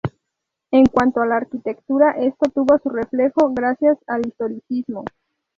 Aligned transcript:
En 0.71 0.87
cuanto 0.87 1.21
a 1.21 1.27
la 1.27 1.35
arquitectura 1.35 2.13
esto 2.13 2.49
tuvo 2.49 2.79
su 2.79 2.89
reflejo 2.89 3.53
gracias 3.53 3.99
al 4.07 4.25
historicismo. 4.27 5.05